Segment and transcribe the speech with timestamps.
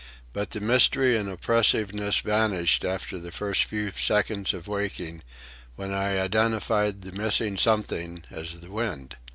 [0.33, 5.21] But the mystery and oppressiveness vanished after the first few seconds of waking,
[5.75, 9.17] when I identified the missing something as the wind.